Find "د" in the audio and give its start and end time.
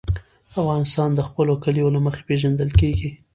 1.15-1.19